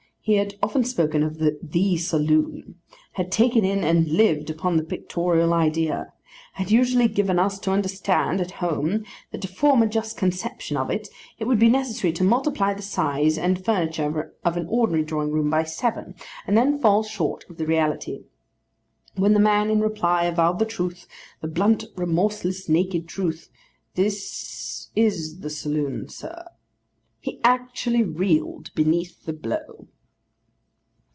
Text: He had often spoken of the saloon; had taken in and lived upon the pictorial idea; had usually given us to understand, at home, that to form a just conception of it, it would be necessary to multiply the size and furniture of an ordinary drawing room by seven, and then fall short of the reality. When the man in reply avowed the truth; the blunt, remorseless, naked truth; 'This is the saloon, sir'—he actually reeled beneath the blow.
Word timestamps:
He 0.23 0.35
had 0.35 0.53
often 0.61 0.83
spoken 0.83 1.23
of 1.23 1.39
the 1.39 1.57
saloon; 1.97 2.75
had 3.13 3.31
taken 3.31 3.65
in 3.65 3.83
and 3.83 4.07
lived 4.07 4.51
upon 4.51 4.77
the 4.77 4.83
pictorial 4.83 5.51
idea; 5.51 6.13
had 6.53 6.69
usually 6.69 7.07
given 7.07 7.39
us 7.39 7.57
to 7.57 7.71
understand, 7.71 8.39
at 8.39 8.51
home, 8.51 9.03
that 9.31 9.41
to 9.41 9.47
form 9.47 9.81
a 9.81 9.87
just 9.87 10.17
conception 10.17 10.77
of 10.77 10.91
it, 10.91 11.09
it 11.39 11.45
would 11.47 11.57
be 11.57 11.69
necessary 11.69 12.13
to 12.13 12.23
multiply 12.23 12.71
the 12.75 12.83
size 12.83 13.35
and 13.35 13.65
furniture 13.65 14.35
of 14.45 14.57
an 14.57 14.67
ordinary 14.69 15.03
drawing 15.03 15.31
room 15.31 15.49
by 15.49 15.63
seven, 15.63 16.13
and 16.45 16.55
then 16.55 16.77
fall 16.79 17.01
short 17.01 17.43
of 17.49 17.57
the 17.57 17.65
reality. 17.65 18.19
When 19.15 19.33
the 19.33 19.39
man 19.39 19.71
in 19.71 19.81
reply 19.81 20.25
avowed 20.25 20.59
the 20.59 20.65
truth; 20.65 21.07
the 21.41 21.47
blunt, 21.47 21.85
remorseless, 21.95 22.69
naked 22.69 23.07
truth; 23.07 23.49
'This 23.95 24.89
is 24.95 25.39
the 25.39 25.49
saloon, 25.49 26.09
sir'—he 26.09 27.39
actually 27.43 28.03
reeled 28.03 28.69
beneath 28.75 29.25
the 29.25 29.33
blow. 29.33 29.87